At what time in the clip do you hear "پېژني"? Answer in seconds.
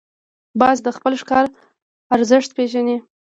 2.57-2.97